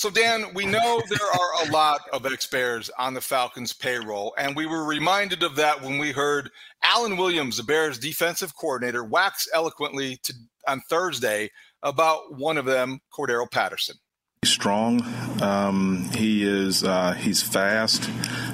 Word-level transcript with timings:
So, 0.00 0.08
Dan, 0.08 0.54
we 0.54 0.64
know 0.64 1.02
there 1.10 1.18
are 1.20 1.68
a 1.68 1.72
lot 1.72 2.00
of 2.10 2.24
ex 2.24 2.46
Bears 2.46 2.88
on 2.98 3.12
the 3.12 3.20
Falcons 3.20 3.74
payroll, 3.74 4.32
and 4.38 4.56
we 4.56 4.64
were 4.64 4.82
reminded 4.82 5.42
of 5.42 5.56
that 5.56 5.82
when 5.82 5.98
we 5.98 6.10
heard 6.10 6.50
Alan 6.82 7.18
Williams, 7.18 7.58
the 7.58 7.64
Bears 7.64 7.98
defensive 7.98 8.56
coordinator, 8.56 9.04
wax 9.04 9.46
eloquently 9.52 10.16
to, 10.22 10.32
on 10.66 10.80
Thursday 10.88 11.50
about 11.82 12.34
one 12.34 12.56
of 12.56 12.64
them, 12.64 13.00
Cordarrelle 13.12 13.50
Patterson. 13.50 13.96
He's 14.40 14.50
strong. 14.50 15.02
Um, 15.42 16.08
he 16.16 16.44
is. 16.44 16.82
Uh, 16.82 17.12
he's 17.12 17.42
fast. 17.42 18.08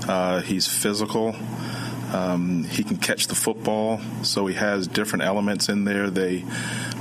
Uh, 0.09 0.41
he's 0.41 0.67
physical. 0.67 1.37
Um, 2.13 2.65
he 2.65 2.85
can 2.85 2.97
catch 2.97 3.27
the 3.27 3.35
football, 3.35 4.01
so 4.23 4.47
he 4.47 4.55
has 4.55 4.87
different 4.87 5.25
elements 5.25 5.69
in 5.69 5.85
there. 5.85 6.09
They 6.09 6.45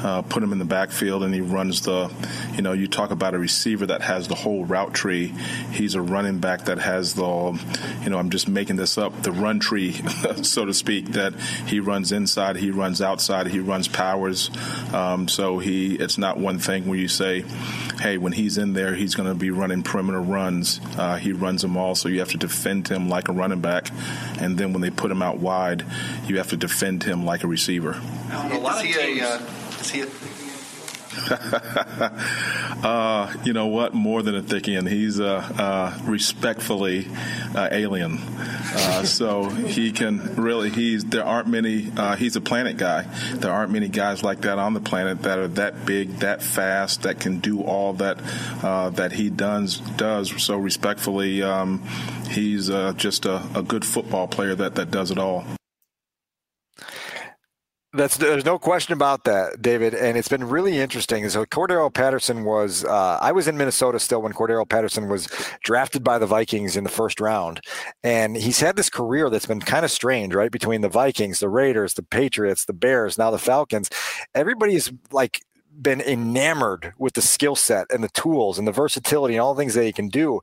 uh, 0.03 0.23
put 0.23 0.41
him 0.41 0.51
in 0.51 0.59
the 0.59 0.65
backfield, 0.65 1.23
and 1.23 1.33
he 1.33 1.41
runs 1.41 1.81
the. 1.81 2.11
You 2.55 2.61
know, 2.61 2.73
you 2.73 2.87
talk 2.87 3.11
about 3.11 3.33
a 3.33 3.39
receiver 3.39 3.85
that 3.87 4.01
has 4.01 4.27
the 4.27 4.35
whole 4.35 4.65
route 4.65 4.93
tree. 4.93 5.33
He's 5.71 5.95
a 5.95 6.01
running 6.01 6.39
back 6.39 6.65
that 6.65 6.79
has 6.79 7.13
the. 7.13 7.59
You 8.03 8.09
know, 8.09 8.17
I'm 8.17 8.29
just 8.29 8.47
making 8.47 8.77
this 8.77 8.97
up. 8.97 9.21
The 9.21 9.31
run 9.31 9.59
tree, 9.59 9.93
so 10.43 10.65
to 10.65 10.73
speak, 10.73 11.09
that 11.13 11.35
he 11.67 11.79
runs 11.79 12.11
inside, 12.11 12.57
he 12.57 12.71
runs 12.71 13.01
outside, 13.01 13.47
he 13.47 13.59
runs 13.59 13.87
powers. 13.87 14.49
Um, 14.93 15.27
so 15.27 15.59
he, 15.59 15.95
it's 15.95 16.17
not 16.17 16.37
one 16.37 16.59
thing 16.59 16.87
where 16.87 16.97
you 16.97 17.07
say, 17.07 17.43
hey, 17.99 18.17
when 18.17 18.33
he's 18.33 18.57
in 18.57 18.73
there, 18.73 18.95
he's 18.95 19.15
going 19.15 19.29
to 19.29 19.35
be 19.35 19.51
running 19.51 19.83
perimeter 19.83 20.21
runs. 20.21 20.79
Uh, 20.97 21.17
he 21.17 21.31
runs 21.31 21.61
them 21.61 21.77
all, 21.77 21.95
so 21.95 22.09
you 22.09 22.19
have 22.19 22.31
to 22.31 22.37
defend 22.37 22.87
him 22.87 23.09
like 23.09 23.27
a 23.27 23.31
running 23.31 23.61
back, 23.61 23.89
and 24.39 24.57
then 24.57 24.73
when 24.73 24.81
they 24.81 24.89
put 24.95 25.11
him 25.11 25.21
out 25.21 25.37
wide, 25.39 25.85
you 26.25 26.37
have 26.37 26.49
to 26.49 26.57
defend 26.57 27.03
him 27.03 27.25
like 27.25 27.43
a 27.43 27.47
receiver. 27.47 28.01
A 28.31 28.57
lot 28.57 28.77
of 28.77 28.81
teams. 28.81 29.21
A, 29.21 29.21
uh, 29.21 29.41
is 29.79 29.89
he 29.89 30.01
a, 30.01 30.07
uh, 32.83 33.33
you 33.43 33.53
know 33.53 33.67
what? 33.67 33.93
More 33.93 34.21
than 34.21 34.35
a 34.35 34.41
thickian, 34.41 34.89
he's 34.89 35.19
uh, 35.19 35.37
uh, 35.57 35.99
respectfully 36.05 37.07
uh, 37.55 37.69
alien. 37.71 38.17
Uh, 38.17 39.03
so 39.03 39.45
he 39.49 39.91
can 39.91 40.35
really. 40.35 40.69
He's 40.69 41.03
there 41.05 41.25
aren't 41.25 41.47
many. 41.47 41.91
Uh, 41.95 42.15
he's 42.15 42.35
a 42.35 42.41
planet 42.41 42.77
guy. 42.77 43.03
There 43.33 43.51
aren't 43.51 43.71
many 43.71 43.89
guys 43.89 44.23
like 44.23 44.41
that 44.41 44.59
on 44.59 44.73
the 44.73 44.79
planet 44.79 45.23
that 45.23 45.39
are 45.39 45.47
that 45.49 45.85
big, 45.85 46.19
that 46.19 46.43
fast, 46.43 47.03
that 47.03 47.19
can 47.19 47.39
do 47.39 47.61
all 47.63 47.93
that 47.93 48.17
that 48.95 49.11
he 49.13 49.29
does. 49.29 49.77
Does 49.77 50.43
so 50.43 50.57
respectfully. 50.57 51.41
Um, 51.41 51.83
he's 52.29 52.67
just 52.97 53.25
a, 53.25 53.41
a 53.55 53.63
good 53.63 53.85
football 53.85 54.27
player 54.27 54.55
that 54.55 54.75
that 54.75 54.91
does 54.91 55.11
it 55.11 55.17
all. 55.17 55.45
That's 57.95 58.17
there's 58.17 58.43
no 58.43 58.59
question 58.59 58.93
about 58.93 59.23
that, 59.23 59.61
David, 59.61 59.93
and 59.93 60.17
it's 60.17 60.27
been 60.27 60.43
really 60.43 60.79
interesting. 60.79 61.27
So 61.29 61.45
Cordarrelle 61.45 61.93
Patterson 61.93 62.43
was 62.43 62.83
uh, 62.83 63.17
I 63.21 63.31
was 63.31 63.47
in 63.47 63.57
Minnesota 63.57 63.99
still 63.99 64.21
when 64.21 64.33
Cordarrelle 64.33 64.67
Patterson 64.67 65.07
was 65.07 65.27
drafted 65.63 66.03
by 66.03 66.17
the 66.17 66.25
Vikings 66.25 66.75
in 66.75 66.83
the 66.83 66.89
first 66.89 67.21
round, 67.21 67.61
and 68.03 68.35
he's 68.35 68.59
had 68.59 68.75
this 68.75 68.89
career 68.89 69.29
that's 69.29 69.45
been 69.45 69.61
kind 69.61 69.85
of 69.85 69.91
strange, 69.91 70.35
right? 70.35 70.51
Between 70.51 70.81
the 70.81 70.89
Vikings, 70.89 71.39
the 71.39 71.49
Raiders, 71.49 71.93
the 71.93 72.03
Patriots, 72.03 72.65
the 72.65 72.73
Bears, 72.73 73.17
now 73.17 73.31
the 73.31 73.39
Falcons. 73.39 73.89
Everybody's 74.33 74.91
like 75.11 75.41
been 75.81 76.01
enamored 76.01 76.93
with 76.97 77.13
the 77.13 77.21
skill 77.21 77.55
set 77.55 77.87
and 77.91 78.03
the 78.03 78.09
tools 78.09 78.57
and 78.57 78.67
the 78.67 78.71
versatility 78.71 79.35
and 79.35 79.41
all 79.41 79.53
the 79.53 79.61
things 79.61 79.73
that 79.73 79.83
he 79.83 79.91
can 79.91 80.09
do. 80.09 80.41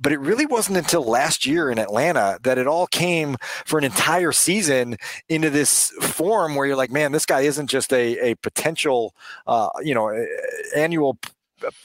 But 0.00 0.12
it 0.12 0.20
really 0.20 0.46
wasn't 0.46 0.78
until 0.78 1.04
last 1.04 1.46
year 1.46 1.70
in 1.70 1.78
Atlanta 1.78 2.38
that 2.42 2.58
it 2.58 2.66
all 2.66 2.86
came 2.86 3.36
for 3.64 3.78
an 3.78 3.84
entire 3.84 4.32
season 4.32 4.96
into 5.28 5.50
this 5.50 5.90
form 6.00 6.54
where 6.54 6.66
you're 6.66 6.76
like, 6.76 6.90
man, 6.90 7.12
this 7.12 7.26
guy 7.26 7.42
isn't 7.42 7.68
just 7.68 7.92
a, 7.92 8.30
a 8.30 8.34
potential, 8.36 9.14
uh, 9.46 9.68
you 9.82 9.94
know, 9.94 10.26
annual 10.74 11.18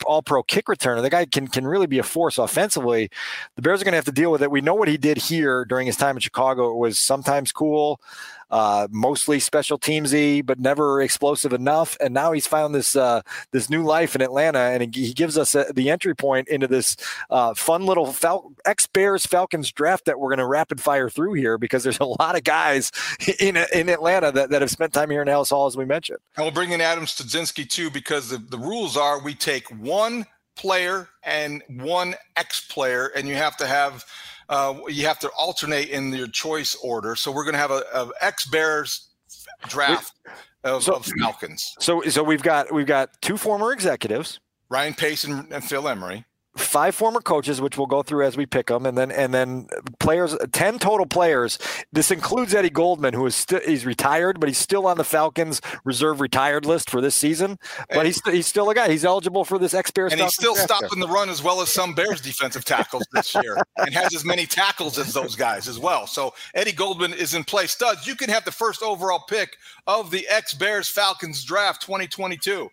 all 0.06 0.22
pro 0.22 0.44
kick 0.44 0.66
returner. 0.66 1.02
The 1.02 1.10
guy 1.10 1.26
can 1.26 1.48
can 1.48 1.68
really 1.68 1.88
be 1.88 2.00
a 2.00 2.04
force 2.04 2.38
offensively. 2.38 3.10
The 3.56 3.62
Bears 3.62 3.82
are 3.82 3.86
going 3.86 3.94
to 3.94 3.98
have 3.98 4.06
to 4.06 4.12
deal 4.12 4.32
with 4.32 4.42
it. 4.42 4.52
We 4.52 4.62
know 4.62 4.74
what 4.74 4.88
he 4.88 4.98
did 4.98 5.18
here 5.18 5.66
during 5.66 5.88
his 5.88 5.98
time 5.98 6.18
in 6.18 6.22
Chicago. 6.22 6.72
It 6.72 6.78
was 6.78 7.00
sometimes 7.00 7.52
cool, 7.52 8.00
uh, 8.50 8.88
mostly 8.92 9.40
special 9.40 9.78
teamsy, 9.78 10.46
but 10.46 10.60
never 10.60 11.02
explosive 11.02 11.54
enough. 11.54 11.98
And 12.00 12.14
now 12.14 12.32
he's 12.32 12.48
found 12.48 12.74
this 12.74 12.96
uh, 12.96 13.22
this 13.52 13.70
new 13.70 13.84
life 13.84 14.16
in 14.16 14.22
Atlanta, 14.22 14.60
and 14.60 14.96
he 14.96 15.14
gives 15.14 15.38
us 15.38 15.56
a, 15.56 15.72
the 15.74 15.90
entry 15.90 16.16
point 16.16 16.48
into 16.48 16.68
this 16.68 16.96
uh, 17.30 17.54
fun 17.54 17.86
little 17.86 18.12
Fal- 18.12 18.52
ex 18.66 18.88
Bears 18.88 19.26
Falcons 19.26 19.72
draft 19.72 20.06
that 20.06 20.20
we're 20.20 20.30
going 20.30 20.40
to 20.40 20.46
rapid 20.48 20.82
fire 20.82 21.10
through 21.10 21.34
here 21.34 21.58
because 21.58 21.84
there's 21.84 22.00
a 22.00 22.06
lot 22.06 22.36
of 22.36 22.44
guys 22.44 22.92
in 23.40 23.58
in 23.74 23.90
Atlanta 23.90 24.32
that, 24.32 24.50
that 24.50 24.62
have 24.62 24.72
spent 24.72 24.94
time 24.94 25.10
here 25.10 25.22
in 25.22 25.28
Halas 25.28 25.50
Hall, 25.50 25.68
as 25.68 25.78
we 25.78 25.86
mentioned. 25.86 26.20
And 26.36 26.46
we'll 26.46 26.54
bring 26.54 26.72
in 26.72 26.82
Adam 26.82 27.06
Studzinski 27.06 27.70
too 27.70 27.90
because 27.90 28.30
the, 28.30 28.38
the 28.38 28.58
rules 28.58 28.98
are 28.98 29.22
we 29.22 29.34
take 29.34 29.68
one 29.70 30.26
player 30.56 31.10
and 31.24 31.64
one 31.70 32.16
ex 32.36 32.62
player, 32.62 33.12
and 33.16 33.28
you 33.28 33.36
have 33.36 33.58
to 33.58 33.68
have 33.68 34.04
uh, 34.50 34.76
you 34.88 35.06
have 35.06 35.20
to 35.20 35.30
alternate 35.38 35.90
in 35.90 36.14
your 36.14 36.28
choice 36.28 36.76
order. 36.84 37.16
So 37.16 37.32
we're 37.32 37.44
going 37.44 37.54
to 37.54 37.60
have 37.60 37.72
a, 37.72 37.84
a 37.94 38.12
ex 38.22 38.46
Bears 38.48 39.10
draft 39.68 40.14
of, 40.64 40.84
so, 40.84 40.96
of, 40.96 41.06
Falcons. 41.20 41.76
So 41.80 42.02
so 42.04 42.24
we've 42.24 42.44
got 42.44 42.74
we've 42.74 42.88
got 42.88 43.22
two 43.22 43.38
former 43.38 43.72
executives, 43.72 44.40
Ryan 44.70 44.94
Pace 44.94 45.24
and, 45.24 45.52
and 45.52 45.64
Phil 45.64 45.88
Emery 45.88 46.26
five 46.58 46.96
former 46.96 47.22
coaches, 47.22 47.62
which 47.62 47.78
we'll 47.78 47.88
go 47.88 48.04
through 48.04 48.26
as 48.26 48.38
we 48.38 48.46
pick 48.46 48.68
them, 48.68 48.86
and 48.86 48.98
then 48.98 49.12
and 49.12 49.34
then 49.34 49.68
players, 50.00 50.36
ten 50.52 50.80
total 50.80 51.06
players. 51.06 51.58
This 51.92 52.12
includes 52.12 52.54
Eddie 52.54 52.70
Goldman, 52.70 53.14
who 53.14 53.26
is 53.26 53.36
still 53.36 53.62
he's 53.66 53.86
retired, 53.86 54.40
but 54.40 54.50
he's 54.50 54.58
still 54.58 54.88
on 54.88 54.98
the 54.98 55.04
Falcons 55.04 55.62
reserve 55.84 56.22
retired 56.22 56.66
list 56.66 56.90
for 56.90 57.02
this 57.02 57.16
season. 57.16 57.58
But 57.90 58.00
and, 58.00 58.08
he's 58.08 58.22
he's 58.26 58.48
still 58.48 58.70
a 58.70 58.76
guy. 58.76 58.90
He's 58.90 59.06
eligible 59.06 59.46
for 59.46 59.58
this 59.58 59.74
ex 59.74 59.92
Bears. 59.92 60.12
And 60.12 60.22
he's 60.22 60.34
still 60.34 60.56
stopping 60.56 61.00
the 61.00 61.08
run 61.08 61.30
as 61.30 61.42
well 61.42 61.62
as 61.62 61.70
some 61.70 61.96
Bears 61.96 62.22
defensive 62.22 62.66
tackles 62.66 63.04
this 63.14 63.34
year, 63.36 63.58
and 63.78 63.94
has 63.94 64.14
as 64.14 64.26
many 64.26 64.46
tackles 64.46 64.98
as 64.98 65.14
those 65.14 65.36
guys 65.36 65.68
as 65.68 65.80
well. 65.80 66.08
So 66.08 66.34
Eddie 66.54 66.72
Goldman 66.72 67.14
is 67.14 67.34
in 67.34 67.44
play. 67.44 67.68
Studs, 67.68 68.06
you 68.06 68.16
can 68.16 68.30
have 68.30 68.46
the 68.46 68.52
first 68.52 68.84
overall 68.84 69.24
pick 69.28 69.58
of 69.88 70.12
the 70.12 70.28
ex 70.28 70.54
Bears 70.54 70.90
Falcons 70.90 71.44
draft 71.44 71.82
2022. 71.82 72.70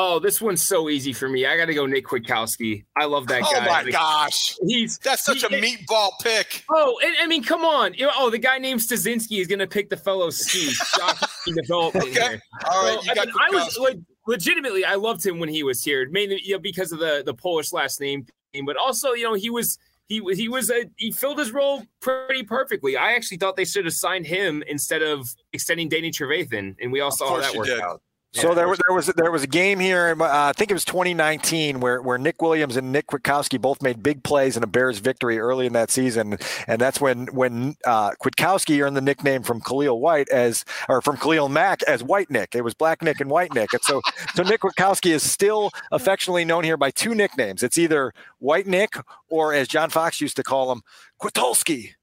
Oh, 0.00 0.20
this 0.20 0.40
one's 0.40 0.62
so 0.62 0.88
easy 0.88 1.12
for 1.12 1.28
me. 1.28 1.44
I 1.44 1.56
got 1.56 1.64
to 1.64 1.74
go 1.74 1.84
Nick 1.84 2.06
Kwiatkowski. 2.06 2.84
I 2.96 3.06
love 3.06 3.26
that 3.26 3.42
oh 3.44 3.52
guy. 3.52 3.58
oh 3.58 3.66
my 3.66 3.82
like, 3.82 3.92
gosh, 3.92 4.56
he's 4.64 4.96
that's 4.98 5.24
such 5.24 5.44
he, 5.44 5.46
a 5.46 5.60
meatball 5.60 6.10
pick. 6.22 6.64
Oh, 6.70 7.00
and 7.02 7.16
I 7.20 7.26
mean, 7.26 7.42
come 7.42 7.64
on. 7.64 7.96
Oh, 8.16 8.30
the 8.30 8.38
guy 8.38 8.58
named 8.58 8.78
Studzinski 8.78 9.40
is 9.40 9.48
going 9.48 9.58
to 9.58 9.66
pick 9.66 9.90
the 9.90 9.96
fellow 9.96 10.30
ski. 10.30 10.70
Shocking 10.70 11.54
development 11.62 12.10
okay. 12.10 12.28
here. 12.28 12.42
All 12.70 12.84
right, 12.84 13.10
I, 13.10 13.14
got 13.14 13.26
mean, 13.26 13.34
I 13.40 13.48
was 13.50 13.76
like, 13.76 13.98
legitimately, 14.28 14.84
I 14.84 14.94
loved 14.94 15.26
him 15.26 15.40
when 15.40 15.48
he 15.48 15.64
was 15.64 15.82
here, 15.82 16.08
mainly 16.10 16.40
you 16.44 16.52
know, 16.52 16.60
because 16.60 16.92
of 16.92 17.00
the 17.00 17.24
the 17.26 17.34
Polish 17.34 17.72
last 17.72 18.00
name 18.00 18.24
thing, 18.52 18.66
but 18.66 18.76
also, 18.76 19.14
you 19.14 19.24
know, 19.24 19.34
he 19.34 19.50
was 19.50 19.78
he 20.08 20.22
he 20.34 20.48
was 20.48 20.70
a 20.70 20.84
he 20.96 21.10
filled 21.10 21.40
his 21.40 21.50
role 21.50 21.82
pretty 22.00 22.44
perfectly. 22.44 22.96
I 22.96 23.14
actually 23.14 23.38
thought 23.38 23.56
they 23.56 23.64
should 23.64 23.84
have 23.84 23.94
signed 23.94 24.26
him 24.26 24.62
instead 24.68 25.02
of 25.02 25.28
extending 25.52 25.88
Danny 25.88 26.12
Trevathan, 26.12 26.76
and 26.80 26.92
we 26.92 27.00
all 27.00 27.10
saw 27.10 27.30
how 27.30 27.40
that 27.40 27.54
worked 27.56 27.70
did. 27.70 27.80
out. 27.80 28.00
So 28.32 28.54
there 28.54 28.68
was 28.68 28.78
there 28.86 28.94
was 28.94 29.06
there 29.06 29.30
was 29.30 29.42
a 29.42 29.46
game 29.46 29.78
here. 29.78 30.14
Uh, 30.20 30.48
I 30.48 30.52
think 30.52 30.70
it 30.70 30.74
was 30.74 30.84
2019 30.84 31.80
where 31.80 32.02
where 32.02 32.18
Nick 32.18 32.42
Williams 32.42 32.76
and 32.76 32.92
Nick 32.92 33.06
Kwiatkowski 33.06 33.58
both 33.58 33.80
made 33.80 34.02
big 34.02 34.22
plays 34.22 34.54
in 34.54 34.62
a 34.62 34.66
Bears 34.66 34.98
victory 34.98 35.38
early 35.38 35.64
in 35.64 35.72
that 35.72 35.90
season, 35.90 36.36
and 36.66 36.78
that's 36.80 37.00
when 37.00 37.26
when 37.28 37.76
uh, 37.86 38.10
Kwiatkowski 38.22 38.84
earned 38.84 38.96
the 38.96 39.00
nickname 39.00 39.42
from 39.42 39.62
Khalil 39.62 39.98
White 39.98 40.28
as 40.28 40.66
or 40.90 41.00
from 41.00 41.16
Khalil 41.16 41.48
Mack 41.48 41.82
as 41.84 42.02
White 42.02 42.30
Nick. 42.30 42.54
It 42.54 42.62
was 42.62 42.74
Black 42.74 43.00
Nick 43.00 43.20
and 43.20 43.30
White 43.30 43.54
Nick, 43.54 43.72
and 43.72 43.82
so 43.82 44.02
so 44.34 44.42
Nick 44.42 44.60
Kwiatkowski 44.60 45.10
is 45.10 45.22
still 45.22 45.70
affectionately 45.90 46.44
known 46.44 46.64
here 46.64 46.76
by 46.76 46.90
two 46.90 47.14
nicknames. 47.14 47.62
It's 47.62 47.78
either 47.78 48.12
White 48.40 48.66
Nick 48.66 48.94
or 49.30 49.54
as 49.54 49.68
John 49.68 49.88
Fox 49.88 50.20
used 50.20 50.36
to 50.36 50.42
call 50.42 50.70
him, 50.70 50.82
Quitolski. 51.18 51.94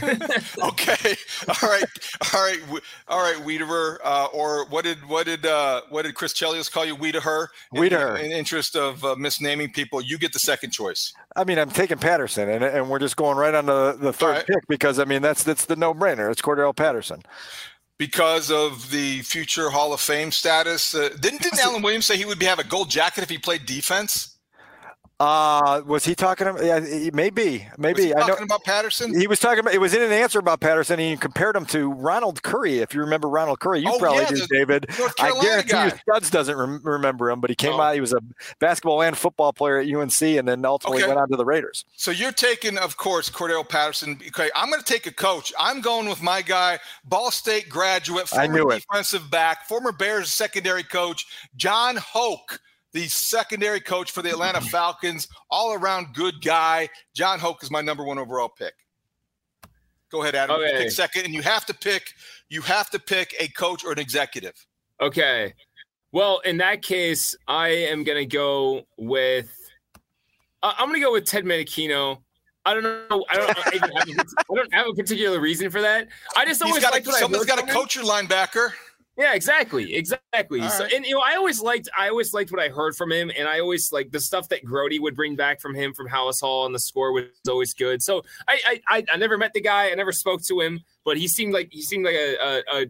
okay. 0.62 1.16
All 1.48 1.68
right. 1.68 1.84
All 2.34 2.42
right. 2.42 2.60
All 3.08 3.20
right. 3.20 3.36
Wiederer, 3.44 3.98
uh, 4.04 4.26
or 4.32 4.66
what 4.66 4.84
did 4.84 5.06
what 5.06 5.26
did 5.26 5.46
uh, 5.46 5.82
what 5.90 6.02
did 6.02 6.14
Chris 6.14 6.32
Chelios 6.32 6.70
call 6.70 6.84
you? 6.84 6.96
Wiederer. 6.96 7.48
Wiederer. 7.74 8.18
In, 8.18 8.26
in 8.26 8.32
interest 8.32 8.76
of 8.76 9.04
uh, 9.04 9.14
misnaming 9.16 9.72
people, 9.72 10.00
you 10.00 10.18
get 10.18 10.32
the 10.32 10.38
second 10.38 10.70
choice. 10.70 11.12
I 11.36 11.44
mean, 11.44 11.58
I'm 11.58 11.70
taking 11.70 11.98
Patterson, 11.98 12.48
and, 12.48 12.64
and 12.64 12.90
we're 12.90 12.98
just 12.98 13.16
going 13.16 13.36
right 13.36 13.54
on 13.54 13.66
the, 13.66 13.96
the 13.98 14.12
third 14.12 14.32
right. 14.32 14.46
pick 14.46 14.66
because 14.68 14.98
I 14.98 15.04
mean 15.04 15.22
that's 15.22 15.42
that's 15.42 15.66
the 15.66 15.76
no 15.76 15.94
brainer. 15.94 16.30
It's 16.30 16.42
Cordarrelle 16.42 16.76
Patterson. 16.76 17.22
Because 17.98 18.50
of 18.50 18.90
the 18.90 19.20
future 19.22 19.70
Hall 19.70 19.92
of 19.92 20.00
Fame 20.00 20.32
status, 20.32 20.94
uh, 20.94 21.10
didn't 21.20 21.42
didn't 21.42 21.60
Alan 21.60 21.82
Williams 21.82 22.06
say 22.06 22.16
he 22.16 22.24
would 22.24 22.38
be, 22.38 22.46
have 22.46 22.58
a 22.58 22.64
gold 22.64 22.90
jacket 22.90 23.22
if 23.22 23.30
he 23.30 23.38
played 23.38 23.66
defense? 23.66 24.31
Uh, 25.22 25.82
was 25.86 26.04
he 26.04 26.16
talking 26.16 26.48
about? 26.48 26.64
Yeah, 26.64 26.80
maybe, 27.12 27.68
maybe. 27.78 28.02
Was 28.02 28.04
he 28.04 28.14
I 28.14 28.26
know 28.26 28.34
about 28.34 28.64
Patterson. 28.64 29.18
he 29.18 29.28
was 29.28 29.38
talking 29.38 29.60
about. 29.60 29.72
It 29.72 29.78
was 29.80 29.94
in 29.94 30.02
an 30.02 30.10
answer 30.10 30.40
about 30.40 30.58
Patterson. 30.60 30.98
And 30.98 31.10
he 31.10 31.16
compared 31.16 31.54
him 31.54 31.64
to 31.66 31.92
Ronald 31.92 32.42
Curry. 32.42 32.80
If 32.80 32.92
you 32.92 33.00
remember 33.02 33.28
Ronald 33.28 33.60
Curry, 33.60 33.80
you 33.80 33.88
Oh, 33.92 33.98
probably 34.00 34.22
yeah, 34.22 34.28
do, 34.30 34.46
David. 34.48 34.86
I 35.20 35.30
guarantee 35.40 35.68
guy. 35.70 35.84
you, 35.86 35.90
Studs 36.10 36.30
doesn't 36.30 36.56
rem- 36.56 36.80
remember 36.82 37.30
him, 37.30 37.40
but 37.40 37.50
he 37.50 37.56
came 37.56 37.74
Oh. 37.74 37.80
out. 37.80 37.94
He 37.94 38.00
was 38.00 38.12
a 38.12 38.20
basketball 38.58 39.00
and 39.02 39.16
football 39.16 39.52
player 39.52 39.78
at 39.78 39.86
UNC, 39.86 40.38
and 40.38 40.48
then 40.48 40.64
ultimately 40.64 41.02
Okay. 41.02 41.08
went 41.08 41.20
on 41.20 41.28
to 41.30 41.36
the 41.36 41.44
Raiders. 41.44 41.84
So 41.94 42.10
you're 42.10 42.32
taking, 42.32 42.76
of 42.76 42.96
course, 42.96 43.30
Cordarrelle 43.30 43.68
Patterson. 43.68 44.20
Okay, 44.28 44.50
I'm 44.56 44.70
going 44.70 44.82
to 44.82 44.92
take 44.92 45.06
a 45.06 45.12
coach. 45.12 45.52
I'm 45.58 45.80
going 45.80 46.08
with 46.08 46.20
my 46.20 46.42
guy, 46.42 46.80
Ball 47.04 47.30
State 47.30 47.68
graduate, 47.68 48.28
former 48.28 48.64
defensive 48.74 49.30
back, 49.30 49.68
former 49.68 49.92
Bears 49.92 50.32
secondary 50.32 50.82
coach, 50.82 51.26
John 51.56 51.96
Hoke, 51.96 52.58
the 52.92 53.08
secondary 53.08 53.80
coach 53.80 54.10
for 54.10 54.22
the 54.22 54.30
Atlanta 54.30 54.60
Falcons. 54.60 55.28
All 55.50 55.72
around 55.74 56.14
good 56.14 56.42
guy. 56.42 56.88
John 57.14 57.38
Hoke 57.38 57.62
is 57.62 57.70
my 57.70 57.80
number 57.80 58.04
one 58.04 58.18
overall 58.18 58.48
pick. 58.48 58.74
Go 60.10 60.22
ahead, 60.22 60.34
Adam. 60.34 60.56
Okay. 60.56 60.78
pick 60.78 60.90
second, 60.90 61.24
and 61.24 61.34
you 61.34 61.40
have 61.42 61.64
to 61.66 61.74
pick. 61.74 62.12
You 62.50 62.60
have 62.62 62.90
to 62.90 62.98
pick 62.98 63.34
a 63.40 63.48
coach 63.48 63.82
or 63.84 63.92
an 63.92 63.98
executive. 63.98 64.54
Okay. 65.00 65.54
Well, 66.12 66.40
in 66.40 66.58
that 66.58 66.82
case, 66.82 67.34
I 67.48 67.68
am 67.68 68.04
going 68.04 68.18
to 68.18 68.26
go 68.26 68.82
with. 68.98 69.50
I- 70.62 70.74
I'm 70.78 70.88
going 70.88 71.00
to 71.00 71.04
go 71.04 71.12
with 71.12 71.24
Ted 71.24 71.44
Monachino. 71.44 72.18
I 72.66 72.74
don't 72.74 72.82
know. 72.82 73.24
I 73.30 73.36
don't. 73.36 73.66
I, 73.66 73.70
even 73.74 73.90
have 73.96 74.08
a- 74.08 74.24
I 74.52 74.54
don't 74.54 74.74
have 74.74 74.86
a 74.86 74.92
particular 74.92 75.40
reason 75.40 75.70
for 75.70 75.80
that. 75.80 76.08
I 76.36 76.44
just 76.44 76.62
He's 76.62 76.70
always 76.70 76.84
got 76.84 76.92
liked 76.92 77.06
a, 77.06 77.10
I 77.10 77.44
got 77.44 77.66
to 77.66 77.72
coach 77.72 77.96
your 77.96 78.04
linebacker. 78.04 78.72
Yeah, 79.18 79.34
exactly, 79.34 79.94
exactly. 79.94 80.60
All 80.62 80.70
So, 80.70 80.84
right. 80.84 80.92
and 80.94 81.04
you 81.04 81.14
know, 81.14 81.20
I 81.20 81.36
always 81.36 81.60
liked, 81.60 81.88
I 81.96 82.08
always 82.08 82.32
liked 82.32 82.50
what 82.50 82.60
I 82.62 82.68
heard 82.70 82.96
from 82.96 83.12
him, 83.12 83.30
and 83.36 83.46
I 83.46 83.60
always 83.60 83.90
like 83.92 84.10
the 84.10 84.20
stuff 84.20 84.48
that 84.48 84.64
Grote 84.64 84.92
would 84.98 85.14
bring 85.14 85.36
back 85.36 85.60
from 85.60 85.74
him 85.74 85.92
from 85.92 86.08
Halas 86.08 86.40
Hall, 86.40 86.64
and 86.64 86.74
the 86.74 86.78
score 86.78 87.12
was 87.12 87.24
always 87.48 87.74
good. 87.74 88.02
So 88.02 88.22
I, 88.48 88.58
I, 88.66 88.80
I, 88.98 89.04
I 89.12 89.16
never 89.18 89.36
met 89.36 89.52
the 89.52 89.60
guy, 89.60 89.90
I 89.90 89.94
never 89.94 90.12
spoke 90.12 90.40
to 90.48 90.60
him, 90.60 90.80
but 91.04 91.18
he 91.18 91.28
seemed 91.28 91.52
like 91.52 91.68
he 91.70 91.82
seemed 91.82 92.06
like 92.06 92.14
a, 92.14 92.36
a, 92.36 92.82
a 92.82 92.86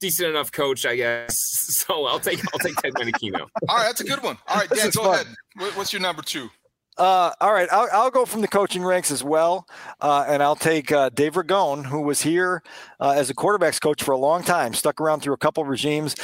decent 0.00 0.30
enough 0.30 0.50
coach, 0.50 0.86
I 0.86 0.96
guess. 0.96 1.36
So 1.66 2.06
I'll 2.06 2.20
take, 2.20 2.40
I'll 2.54 2.58
take 2.60 2.76
Ted 2.76 2.94
Monachino. 2.94 3.40
All 3.68 3.76
right, 3.76 3.84
that's 3.84 4.00
a 4.00 4.04
good 4.04 4.22
one. 4.22 4.38
All 4.48 4.56
right, 4.56 4.68
Dan, 4.70 4.90
go 4.90 5.02
fun. 5.04 5.14
ahead. 5.14 5.26
What- 5.56 5.76
What's 5.76 5.92
your 5.92 6.00
number 6.00 6.22
two? 6.22 6.48
Uh, 6.98 7.32
all 7.40 7.52
right, 7.52 7.68
I'll, 7.70 7.88
I'll 7.92 8.10
go 8.10 8.24
from 8.24 8.40
the 8.40 8.48
coaching 8.48 8.82
ranks 8.82 9.10
as 9.10 9.22
well, 9.22 9.68
uh, 10.00 10.24
and 10.26 10.42
I'll 10.42 10.56
take 10.56 10.90
uh, 10.90 11.10
Dave 11.10 11.34
Ragone, 11.34 11.84
who 11.84 12.00
was 12.00 12.22
here 12.22 12.62
uh, 13.00 13.10
as 13.10 13.28
a 13.28 13.34
quarterbacks 13.34 13.80
coach 13.80 14.02
for 14.02 14.12
a 14.12 14.18
long 14.18 14.42
time, 14.42 14.72
stuck 14.72 14.98
around 15.00 15.20
through 15.20 15.34
a 15.34 15.38
couple 15.38 15.64
regimes. 15.64 16.16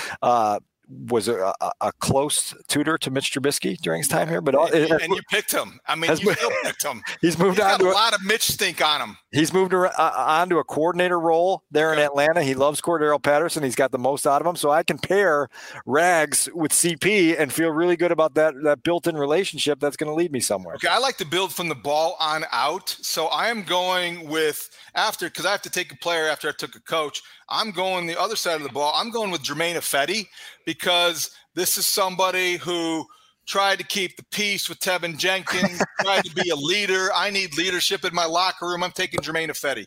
Uh, 0.90 0.92
was 1.08 1.28
a, 1.28 1.52
a, 1.80 1.92
close 2.00 2.54
tutor 2.68 2.98
to 2.98 3.10
Mitch 3.10 3.32
Trubisky 3.32 3.76
during 3.78 4.00
his 4.00 4.08
time 4.08 4.28
here, 4.28 4.40
but 4.40 4.54
all, 4.54 4.66
And, 4.66 4.90
and 4.90 5.14
you 5.14 5.22
picked 5.30 5.52
him. 5.52 5.80
I 5.86 5.94
mean, 5.94 6.08
Has 6.08 6.22
you 6.22 6.32
still 6.34 6.50
picked 6.64 6.84
him. 6.84 7.02
he's 7.20 7.38
moved 7.38 7.58
He's 7.58 7.66
on 7.66 7.78
to 7.80 7.86
a 7.86 7.92
a, 7.92 7.92
lot 7.92 8.14
of 8.14 8.22
Mitch 8.24 8.42
stink 8.42 8.84
on 8.84 9.00
him. 9.00 9.16
he's 9.30 9.52
moved 9.52 9.72
ar- 9.74 9.92
uh, 9.98 10.12
on 10.16 10.48
to 10.50 10.58
a 10.58 10.64
coordinator 10.64 11.18
role 11.18 11.62
there 11.70 11.92
in 11.92 11.98
Atlanta. 11.98 12.42
He 12.42 12.54
loves 12.54 12.80
Cordarrelle 12.80 13.22
Patterson. 13.22 13.62
He's 13.62 13.74
got 13.74 13.92
the 13.92 13.98
most 13.98 14.26
out 14.26 14.40
of 14.40 14.46
him, 14.46 14.56
so 14.56 14.70
I 14.70 14.82
can 14.82 14.98
pair 14.98 15.48
Rags 15.86 16.48
with 16.54 16.72
CP 16.72 17.38
and 17.38 17.52
feel 17.52 17.70
really 17.70 17.96
good 17.96 18.12
about 18.12 18.34
that 18.34 18.54
that 18.64 18.82
built-in 18.82 19.16
relationship 19.16 19.80
that's 19.80 19.96
going 19.96 20.10
to 20.10 20.14
lead 20.14 20.32
me 20.32 20.40
somewhere. 20.40 20.74
Okay, 20.76 20.88
I 20.88 20.98
like 20.98 21.16
to 21.18 21.26
build 21.26 21.52
from 21.54 21.68
the 21.68 21.74
ball 21.74 22.16
on 22.20 22.44
out. 22.52 22.88
So 23.00 23.26
I 23.26 23.48
am 23.48 23.62
going 23.62 24.28
with 24.28 24.68
after 24.94 25.26
because 25.26 25.46
I 25.46 25.52
have 25.52 25.62
to 25.62 25.70
take 25.70 25.92
a 25.92 25.96
player 25.96 26.26
after 26.26 26.48
I 26.48 26.52
took 26.52 26.74
a 26.74 26.80
coach. 26.80 27.22
I'm 27.48 27.70
going 27.70 28.06
the 28.06 28.18
other 28.18 28.36
side 28.36 28.56
of 28.56 28.62
the 28.62 28.72
ball. 28.72 28.92
I'm 28.96 29.10
going 29.10 29.30
with 29.30 29.42
Germain 29.42 29.76
Ifedi 29.76 30.26
because 30.66 31.30
this 31.54 31.76
is 31.78 31.86
somebody 31.86 32.56
who 32.56 33.06
tried 33.46 33.78
to 33.78 33.84
keep 33.84 34.16
the 34.16 34.24
peace 34.30 34.68
with 34.68 34.78
Teven 34.80 35.16
Jenkins, 35.18 35.82
tried 36.00 36.24
to 36.24 36.34
be 36.34 36.50
a 36.50 36.56
leader. 36.56 37.08
I 37.14 37.30
need 37.30 37.56
leadership 37.56 38.04
in 38.04 38.14
my 38.14 38.24
locker 38.24 38.66
room. 38.66 38.82
I'm 38.82 38.92
taking 38.92 39.20
Germain 39.20 39.48
Ifedi. 39.48 39.86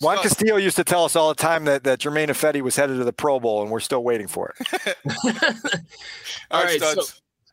Juan 0.00 0.16
So- 0.16 0.22
Castillo 0.24 0.56
used 0.56 0.76
to 0.76 0.84
tell 0.84 1.04
us 1.04 1.14
all 1.14 1.28
the 1.28 1.34
time 1.34 1.64
that, 1.66 1.84
that 1.84 2.00
Germain 2.00 2.28
Ifedi 2.28 2.60
was 2.62 2.74
headed 2.76 2.98
to 2.98 3.04
the 3.04 3.12
Pro 3.12 3.38
Bowl, 3.38 3.62
and 3.62 3.70
we're 3.70 3.80
still 3.80 4.02
waiting 4.02 4.26
for 4.26 4.52
it. 4.58 4.96
All 5.24 5.30
All 6.50 6.64
right, 6.64 6.80
right, 6.80 6.80
so, 6.80 7.02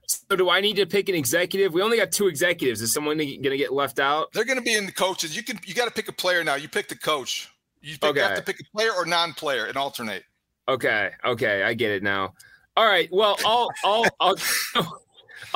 so 0.08 0.36
do 0.36 0.50
I 0.50 0.60
need 0.62 0.78
to 0.78 0.86
pick 0.88 1.10
an 1.10 1.16
executive? 1.16 1.74
We 1.74 1.82
only 1.84 1.98
got 1.98 2.12
two 2.12 2.28
executives. 2.28 2.82
Is 2.82 2.92
someone 2.94 3.18
going 3.18 3.42
to 3.44 3.58
get 3.58 3.72
left 3.72 4.00
out? 4.00 4.32
They're 4.34 4.46
going 4.46 4.58
to 4.58 4.64
be 4.64 4.74
in 4.74 4.86
the 4.88 4.92
coaches. 4.92 5.36
You 5.36 5.44
can 5.44 5.60
you 5.66 5.76
got 5.76 5.86
to 5.86 5.92
pick 5.92 6.08
a 6.08 6.14
player 6.14 6.44
now. 6.44 6.56
You 6.56 6.68
pick 6.70 6.88
the 6.88 6.98
coach. 6.98 7.50
You, 7.82 7.98
pick, 8.00 8.16
you 8.16 8.22
have 8.22 8.32
Okay. 8.32 8.36
to 8.40 8.42
pick 8.46 8.60
a 8.60 8.64
player 8.76 8.92
or 8.98 9.06
non-player 9.06 9.66
and 9.66 9.78
alternate. 9.78 10.24
Okay, 10.70 11.10
okay, 11.26 11.64
I 11.64 11.74
get 11.74 11.90
it 11.90 12.04
now. 12.04 12.36
All 12.78 12.86
right, 12.86 13.10
well, 13.12 13.38
I'll, 13.44 13.70
I'll, 13.84 14.06
I'll, 14.20 14.36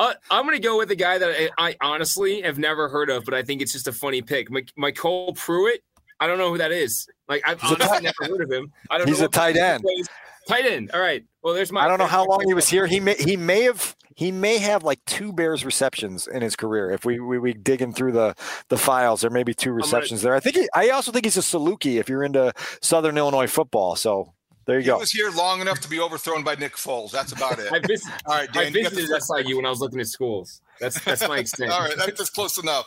uh, 0.00 0.14
I'm 0.28 0.44
gonna 0.44 0.58
go 0.58 0.76
with 0.76 0.90
a 0.90 0.96
guy 0.96 1.18
that 1.18 1.52
I, 1.56 1.68
I 1.68 1.76
honestly 1.80 2.42
have 2.42 2.58
never 2.58 2.88
heard 2.88 3.10
of, 3.10 3.24
but 3.24 3.32
I 3.32 3.42
think 3.44 3.62
it's 3.62 3.72
just 3.72 3.86
a 3.86 3.92
funny 3.92 4.22
pick. 4.22 4.48
MyCole 4.50 5.36
Pruitt. 5.36 5.84
I 6.18 6.26
don't 6.26 6.38
know 6.38 6.50
who 6.50 6.58
that 6.58 6.72
is. 6.72 7.06
Like 7.28 7.42
I've 7.46 7.62
honestly 7.62 8.00
never 8.00 8.14
heard 8.22 8.42
of 8.42 8.50
him. 8.50 8.72
I 8.90 8.98
don't. 8.98 9.06
He's 9.06 9.20
know 9.20 9.26
a 9.26 9.28
tight 9.28 9.56
end. 9.56 9.84
plays. 9.84 10.08
Tight 10.48 10.66
end. 10.66 10.90
All 10.92 11.00
right. 11.00 11.24
Well, 11.42 11.54
there's 11.54 11.70
my. 11.70 11.84
I 11.84 11.88
don't 11.88 11.98
know 11.98 12.06
how 12.06 12.26
long 12.26 12.42
he 12.44 12.54
was 12.54 12.68
here. 12.68 12.86
He 12.86 12.98
may 12.98 13.14
he 13.14 13.36
may 13.36 13.62
have 13.62 13.94
he 14.16 14.32
may 14.32 14.58
have 14.58 14.82
like 14.82 15.04
two 15.06 15.32
Bears 15.32 15.64
receptions 15.64 16.26
in 16.26 16.42
his 16.42 16.56
career. 16.56 16.90
If 16.90 17.04
we 17.04 17.20
we, 17.20 17.38
we 17.38 17.52
digging 17.52 17.92
through 17.92 18.12
the 18.12 18.34
the 18.68 18.78
files, 18.78 19.20
there 19.20 19.30
may 19.30 19.44
be 19.44 19.54
two 19.54 19.72
receptions 19.72 20.22
there. 20.22 20.34
I 20.34 20.40
think 20.40 20.56
he, 20.56 20.68
I 20.74 20.90
also 20.90 21.12
think 21.12 21.24
he's 21.24 21.36
a 21.36 21.40
Saluki 21.40 22.00
if 22.00 22.08
you're 22.08 22.24
into 22.24 22.52
Southern 22.82 23.16
Illinois 23.16 23.46
football. 23.46 23.96
So 23.96 24.34
there 24.66 24.76
you 24.78 24.82
He 24.82 24.86
go. 24.88 24.98
was 24.98 25.10
here 25.10 25.30
long 25.30 25.60
enough 25.60 25.80
to 25.80 25.88
be 25.88 26.00
overthrown 26.00 26.42
by 26.42 26.54
Nick 26.54 26.74
Foles. 26.76 27.10
That's 27.10 27.32
about 27.32 27.58
it. 27.58 27.72
I, 27.72 27.78
vis- 27.80 28.06
All 28.26 28.34
right, 28.36 28.48
I 28.56 28.64
Dan. 28.64 28.72
You 28.74 28.82
got 28.84 28.90
the 28.90 28.96
visited 28.96 29.14
first- 29.20 29.32
SIU 29.46 29.56
when 29.56 29.66
I 29.66 29.70
was 29.70 29.80
looking 29.80 30.00
at 30.00 30.06
schools. 30.06 30.60
That's 30.80 31.02
that's 31.04 31.26
my 31.28 31.38
extent. 31.44 31.70
All 31.70 31.80
right, 31.80 31.96
that- 31.96 32.16
that's 32.16 32.30
close 32.30 32.58
enough. 32.58 32.86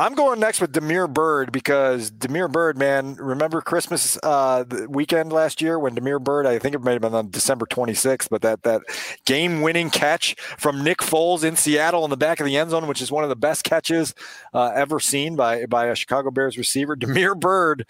I'm 0.00 0.14
going 0.14 0.38
next 0.38 0.60
with 0.60 0.70
Damiere 0.70 1.08
Byrd 1.08 1.50
because 1.50 2.08
Damiere 2.12 2.46
Byrd, 2.46 2.78
man, 2.78 3.16
remember 3.16 3.60
Christmas 3.60 4.16
uh, 4.22 4.62
weekend 4.88 5.32
last 5.32 5.60
year 5.60 5.76
when 5.76 5.96
Damiere 5.96 6.20
Byrd, 6.20 6.46
I 6.46 6.60
think 6.60 6.76
it 6.76 6.82
might 6.82 6.92
have 6.92 7.02
been 7.02 7.14
on 7.16 7.30
December 7.32 7.66
26th, 7.66 8.28
but 8.30 8.40
that 8.42 8.62
that 8.62 8.82
game-winning 9.26 9.90
catch 9.90 10.36
from 10.56 10.84
Nick 10.84 10.98
Foles 10.98 11.42
in 11.42 11.56
Seattle 11.56 12.04
in 12.04 12.10
the 12.10 12.16
back 12.16 12.38
of 12.38 12.46
the 12.46 12.56
end 12.56 12.70
zone, 12.70 12.86
which 12.86 13.02
is 13.02 13.10
one 13.10 13.24
of 13.24 13.28
the 13.28 13.34
best 13.34 13.64
catches 13.64 14.14
uh, 14.54 14.70
ever 14.72 15.00
seen 15.00 15.34
by 15.34 15.66
by 15.66 15.86
a 15.86 15.96
Chicago 15.96 16.30
Bears 16.30 16.56
receiver. 16.56 16.94
Damiere 16.94 17.34
Byrd 17.34 17.84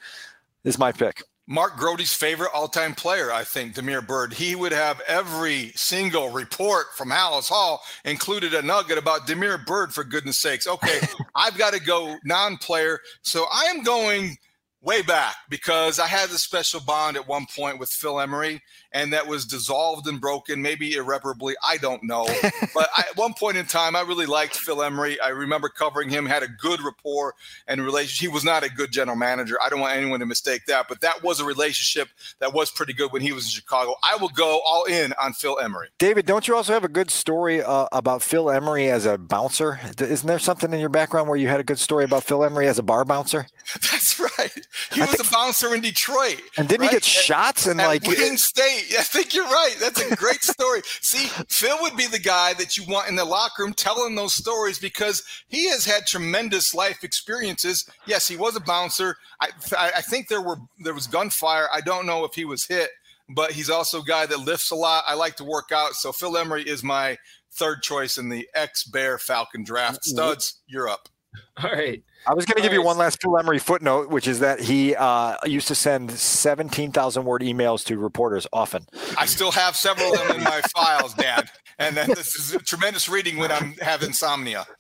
is 0.65 0.79
my 0.79 0.93
pick. 0.93 1.25
Mark 1.51 1.79
Grote's 1.79 2.13
favorite 2.13 2.51
all-time 2.53 2.95
player, 2.95 3.33
I 3.33 3.43
think, 3.43 3.75
Damiere 3.75 4.03
Byrd. 4.03 4.35
He 4.35 4.55
would 4.55 4.73
have 4.73 5.01
every 5.09 5.73
single 5.75 6.31
report 6.31 6.89
from 6.95 7.09
Halas 7.09 7.49
Hall 7.49 7.83
included 8.05 8.53
a 8.53 8.61
nugget 8.61 8.99
about 8.99 9.27
Damiere 9.27 9.57
Byrd. 9.57 9.95
For 9.95 10.05
goodness 10.05 10.43
sakes, 10.43 10.67
okay, 10.67 11.01
I've 11.35 11.57
got 11.57 11.73
to 11.73 11.81
go 11.81 12.19
non-player, 12.23 13.01
so 13.23 13.47
I 13.51 13.63
am 13.75 13.83
going 13.83 14.37
way 14.81 15.03
back 15.03 15.35
because 15.49 15.99
I 15.99 16.07
had 16.07 16.31
this 16.31 16.43
special 16.43 16.81
bond 16.81 17.17
at 17.17 17.27
one 17.27 17.47
point 17.47 17.79
with 17.79 17.91
Phil 17.91 18.21
Emery, 18.21 18.63
and 18.93 19.13
that 19.13 19.27
was 19.27 19.45
dissolved 19.45 20.07
and 20.07 20.21
broken, 20.21 20.63
maybe 20.63 20.95
irreparably. 20.95 21.55
I 21.67 21.79
don't 21.79 22.03
know. 22.05 22.27
but 22.75 22.89
I, 22.97 23.05
at 23.11 23.17
one 23.17 23.35
point 23.35 23.57
in 23.57 23.67
time, 23.67 23.97
I 23.97 24.03
really 24.03 24.27
liked 24.27 24.57
Phil 24.57 24.83
Emery. 24.83 25.21
I 25.21 25.29
remember 25.29 25.69
covering 25.69 26.09
him, 26.09 26.27
had 26.27 26.43
a 26.43 26.49
good 26.49 26.81
rapport 26.81 27.35
and 27.67 27.85
relationship. 27.85 28.31
He 28.31 28.33
was 28.33 28.45
not 28.45 28.65
a 28.65 28.71
good 28.71 28.93
general 28.93 29.17
manager. 29.17 29.57
I 29.63 29.69
don't 29.69 29.81
want 29.81 29.97
anyone 29.97 30.21
to 30.21 30.27
mistake 30.27 30.67
that, 30.67 30.87
but 30.89 31.01
that 31.01 31.23
was 31.23 31.41
a 31.41 31.45
relationship 31.45 32.09
that 32.39 32.55
was 32.55 32.71
pretty 32.71 32.93
good 32.93 33.13
when 33.13 33.23
he 33.23 33.33
was 33.33 33.45
in 33.45 33.51
Chicago. 33.51 33.95
I 34.03 34.17
will 34.17 34.29
go 34.29 34.61
all 34.67 34.85
in 34.85 35.13
on 35.21 35.33
Phil 35.33 35.59
Emery. 35.59 35.89
David, 35.99 36.25
don't 36.25 36.47
you 36.47 36.55
also 36.55 36.73
have 36.73 36.85
a 36.85 36.89
good 36.89 37.11
story 37.11 37.63
uh, 37.63 37.89
about 37.93 38.23
Phil 38.23 38.51
Emery 38.51 38.91
as 38.91 39.07
a 39.07 39.19
bouncer? 39.19 39.81
Isn't 39.99 40.27
there 40.27 40.39
something 40.39 40.73
in 40.73 40.81
your 40.81 40.89
background 40.89 41.29
where 41.29 41.39
you 41.39 41.49
had 41.49 41.61
a 41.61 41.65
good 41.65 41.79
story 41.79 42.05
about 42.05 42.25
Phil 42.25 42.45
Emery 42.45 42.69
as 42.69 42.79
a 42.79 42.83
bar 42.83 43.05
bouncer? 43.05 43.47
That's 44.19 44.39
right. 44.39 44.67
He 44.93 45.01
I 45.01 45.07
was 45.07 45.17
think, 45.17 45.29
a 45.29 45.33
bouncer 45.33 45.75
in 45.75 45.81
Detroit. 45.81 46.41
And 46.57 46.69
didn't 46.69 46.83
right? 46.83 46.91
he 46.91 46.97
get 46.97 47.05
shots 47.05 47.67
and 47.67 47.79
like 47.79 48.07
Wayne 48.07 48.37
State? 48.37 48.95
I 48.99 49.03
think 49.03 49.35
you're 49.35 49.45
right. 49.45 49.77
That's 49.81 50.01
a 50.01 50.17
great 50.17 50.43
story. 50.43 50.83
See, 51.01 51.29
Phil 51.49 51.77
would 51.83 51.97
be 51.97 52.07
the 52.07 52.19
guy 52.19 52.55
that 52.55 52.77
you 52.77 52.85
want 52.89 53.09
in 53.09 53.17
the 53.17 53.25
locker 53.25 53.63
room 53.63 53.73
telling 53.73 54.15
those 54.15 54.35
stories 54.35 54.79
because 54.79 55.23
he 55.49 55.69
has 55.69 55.85
had 55.85 56.07
tremendous 56.07 56.75
life 56.75 57.05
experiences. 57.05 57.89
Yes, 58.07 58.29
he 58.29 58.37
was 58.37 58.57
a 58.57 58.61
bouncer. 58.61 59.17
I, 59.41 59.49
I 59.97 60.01
think 60.03 60.29
there 60.29 60.43
were 60.43 60.57
there 60.83 60.95
was 60.95 61.07
gunfire. 61.07 61.69
I 61.73 61.81
don't 61.81 62.07
know 62.07 62.25
if 62.25 62.35
he 62.35 62.45
was 62.45 62.67
hit, 62.67 62.91
but 63.29 63.53
he's 63.53 63.71
also 63.71 64.01
a 64.01 64.05
guy 64.05 64.27
that 64.27 64.41
lifts 64.41 64.71
a 64.71 64.77
lot. 64.77 65.05
I 65.07 65.15
like 65.15 65.37
to 65.37 65.45
work 65.45 65.71
out, 65.73 65.95
so 65.95 66.13
Phil 66.13 66.37
Emery 66.37 66.63
is 66.63 66.83
my 66.83 67.17
third 67.53 67.83
choice 67.83 68.19
in 68.19 68.29
the 68.29 68.49
ex 68.55 68.85
Bear 68.85 69.19
Falcon 69.19 69.65
draft. 69.65 70.01
Mm-hmm. 70.01 70.17
Studs, 70.17 70.61
you're 70.67 70.89
up. 70.89 71.09
All 71.63 71.71
right. 71.71 72.03
I 72.27 72.35
was 72.35 72.45
going 72.47 72.57
to 72.57 72.63
give 72.63 72.73
you 72.73 72.83
one 72.83 72.99
last 72.99 73.21
Phil 73.23 73.37
Emery 73.39 73.59
footnote, 73.59 74.11
which 74.11 74.27
is 74.29 74.41
that 74.41 74.61
he 74.61 74.95
uh, 74.95 75.37
used 75.45 75.69
to 75.69 75.75
send 75.75 76.11
17,000 76.11 77.25
word 77.25 77.43
emails 77.43 77.85
to 77.87 77.99
reporters 77.99 78.47
often. 78.53 78.87
I 79.17 79.27
still 79.27 79.53
have 79.53 79.77
several 79.77 80.13
of 80.13 80.29
them 80.29 80.37
in 80.37 80.45
my 80.45 80.61
files, 80.75 81.15
Dad. 81.15 81.51
And 81.79 81.97
then 81.97 82.09
this 82.09 82.35
is 82.35 82.61
tremendous 82.65 83.09
reading 83.09 83.37
when 83.37 83.53
I'm 83.53 83.75
have 83.75 84.03
insomnia. 84.03 84.67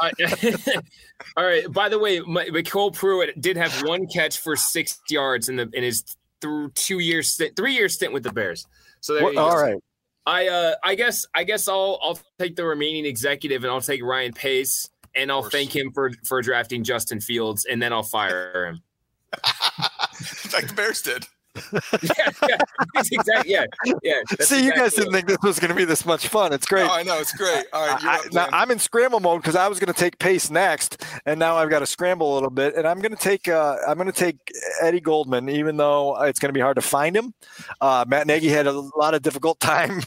Uh, 0.00 0.10
all 1.36 1.44
right. 1.44 1.72
By 1.72 1.88
the 1.88 2.00
way, 2.00 2.18
MyCole 2.18 2.92
Pruitt 2.92 3.40
did 3.40 3.56
have 3.56 3.72
one 3.84 4.08
catch 4.08 4.38
for 4.38 4.56
six 4.56 4.98
yards 5.08 5.48
in 5.48 5.54
the 5.54 5.70
in 5.72 5.84
his 5.84 6.02
th- 6.40 6.74
two 6.74 6.98
years 6.98 7.32
stint, 7.32 7.54
three 7.54 7.74
year 7.74 7.88
stint 7.88 8.12
with 8.12 8.24
the 8.24 8.32
Bears. 8.32 8.66
So 9.00 9.14
there 9.14 9.38
all 9.38 9.56
right. 9.56 9.76
I 10.26 10.48
uh, 10.48 10.74
I 10.82 10.96
guess 10.96 11.26
I 11.32 11.44
guess 11.44 11.68
I'll 11.68 12.00
I'll 12.02 12.18
take 12.40 12.56
the 12.56 12.64
remaining 12.64 13.06
executive 13.06 13.62
and 13.62 13.72
I'll 13.72 13.80
take 13.80 14.02
Ryan 14.02 14.32
Pace 14.32 14.90
and 15.16 15.30
I'll 15.30 15.42
thank 15.42 15.74
him 15.74 15.92
for 15.92 16.12
for 16.24 16.42
drafting 16.42 16.84
Justin 16.84 17.20
Fields, 17.20 17.64
and 17.64 17.80
then 17.80 17.92
I'll 17.92 18.02
fire 18.02 18.66
him. 18.66 18.82
like 20.52 20.68
the 20.68 20.74
Bears 20.74 21.02
did 21.02 21.26
yeah, 22.02 22.30
yeah, 22.48 22.56
exactly. 22.96 23.52
Yeah, 23.52 23.64
yeah. 24.02 24.22
See, 24.40 24.64
you 24.64 24.74
guys 24.74 24.94
didn't 24.94 25.12
think 25.12 25.26
this 25.26 25.38
was 25.42 25.58
going 25.58 25.70
to 25.70 25.74
be 25.74 25.84
this 25.84 26.04
much 26.04 26.28
fun. 26.28 26.52
It's 26.52 26.66
great. 26.66 26.84
No, 26.84 26.92
I 26.92 27.02
know 27.02 27.18
it's 27.18 27.32
great. 27.32 27.66
All 27.72 27.86
right, 27.86 28.02
I, 28.02 28.20
now 28.32 28.48
I'm 28.52 28.70
in 28.70 28.78
scramble 28.78 29.20
mode 29.20 29.42
because 29.42 29.56
I 29.56 29.68
was 29.68 29.78
going 29.78 29.92
to 29.92 29.98
take 29.98 30.18
Pace 30.18 30.50
next, 30.50 31.04
and 31.26 31.38
now 31.38 31.56
I've 31.56 31.70
got 31.70 31.80
to 31.80 31.86
scramble 31.86 32.32
a 32.32 32.34
little 32.34 32.50
bit, 32.50 32.74
and 32.74 32.86
I'm 32.86 33.00
going 33.00 33.14
to 33.14 33.22
take 33.22 33.48
uh, 33.48 33.76
I'm 33.86 33.96
going 33.96 34.10
to 34.10 34.12
take 34.12 34.36
Eddie 34.82 35.00
Goldman, 35.00 35.48
even 35.48 35.76
though 35.76 36.20
it's 36.22 36.40
going 36.40 36.48
to 36.50 36.54
be 36.54 36.60
hard 36.60 36.76
to 36.76 36.82
find 36.82 37.16
him. 37.16 37.34
Uh, 37.80 38.04
Matt 38.08 38.26
Nagy 38.26 38.48
had 38.48 38.66
a 38.66 38.72
lot 38.72 39.14
of 39.14 39.22
difficult 39.22 39.60
time 39.64 40.02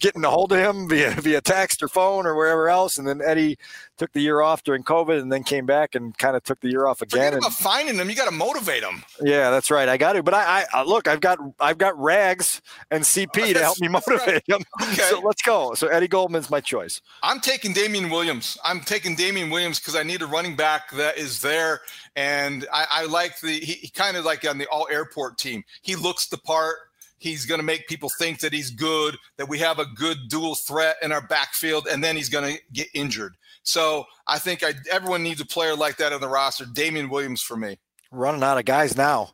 getting 0.00 0.24
a 0.24 0.30
hold 0.30 0.52
of 0.52 0.58
him 0.58 0.88
via 0.88 1.10
via 1.12 1.40
text 1.40 1.82
or 1.82 1.88
phone 1.88 2.26
or 2.26 2.34
wherever 2.34 2.68
else, 2.68 2.98
and 2.98 3.06
then 3.06 3.20
Eddie 3.24 3.58
took 4.00 4.12
the 4.12 4.20
year 4.20 4.40
off 4.40 4.62
during 4.62 4.82
COVID 4.82 5.20
and 5.20 5.30
then 5.30 5.44
came 5.44 5.66
back 5.66 5.94
and 5.94 6.16
kind 6.16 6.34
of 6.34 6.42
took 6.42 6.58
the 6.60 6.68
year 6.68 6.86
off 6.86 7.02
again. 7.02 7.20
Forget 7.20 7.34
about 7.34 7.46
and, 7.46 7.54
finding 7.54 7.96
them. 7.98 8.08
You 8.08 8.16
got 8.16 8.24
to 8.24 8.34
motivate 8.34 8.82
them. 8.82 9.04
Yeah, 9.20 9.50
that's 9.50 9.70
right. 9.70 9.88
I 9.88 9.98
got 9.98 10.14
to. 10.14 10.22
But 10.22 10.34
I, 10.34 10.64
I, 10.72 10.82
look, 10.90 11.08
I've 11.08 11.20
got 11.20 11.38
I've 11.58 11.78
got 11.78 11.98
Rags 11.98 12.60
and 12.90 13.02
CP 13.02 13.54
to 13.54 13.60
help 13.60 13.80
me 13.80 13.88
motivate 13.88 14.26
right. 14.26 14.46
them. 14.46 14.62
Okay. 14.82 15.02
So 15.08 15.20
let's 15.20 15.42
go. 15.42 15.74
So 15.74 15.86
Eddie 15.86 16.08
Goldman's 16.08 16.50
my 16.50 16.60
choice. 16.60 17.00
I'm 17.22 17.40
taking 17.40 17.72
Damien 17.72 18.10
Williams. 18.10 18.58
I'm 18.64 18.80
taking 18.80 19.14
Damien 19.14 19.50
Williams 19.50 19.78
because 19.78 19.94
I 19.94 20.02
need 20.02 20.20
a 20.20 20.26
running 20.26 20.56
back 20.56 20.90
that 20.92 21.16
is 21.16 21.40
there, 21.40 21.80
and 22.16 22.66
I, 22.72 22.86
I 22.90 23.06
like 23.06 23.40
the 23.40 23.52
he, 23.52 23.74
he 23.74 23.88
kind 23.88 24.16
of 24.16 24.24
like 24.24 24.46
on 24.46 24.58
the 24.58 24.66
all 24.66 24.88
airport 24.90 25.38
team. 25.38 25.62
He 25.82 25.96
looks 25.96 26.26
the 26.26 26.38
part 26.38 26.76
he's 27.18 27.46
going 27.46 27.60
to 27.60 27.64
make 27.64 27.86
people 27.86 28.10
think 28.18 28.40
that 28.40 28.52
he's 28.52 28.70
good, 28.70 29.16
that 29.36 29.48
we 29.48 29.58
have 29.58 29.78
a 29.78 29.86
good 29.94 30.16
dual 30.28 30.54
threat 30.56 30.96
in 31.02 31.12
our 31.12 31.24
backfield, 31.26 31.86
and 31.86 32.02
then 32.02 32.16
he's 32.16 32.30
going 32.30 32.56
to 32.56 32.60
get 32.72 32.88
injured. 32.94 33.36
So 33.62 34.06
I 34.26 34.38
think 34.38 34.64
I, 34.64 34.72
everyone 34.90 35.22
needs 35.22 35.40
a 35.40 35.46
player 35.46 35.76
like 35.76 35.98
that 35.98 36.12
on 36.12 36.20
the 36.20 36.28
roster. 36.28 36.64
Damien 36.64 37.10
Williams 37.10 37.42
for 37.42 37.56
me. 37.56 37.78
Running 38.10 38.42
out 38.42 38.58
of 38.58 38.64
guys 38.64 38.96
now. 38.96 39.30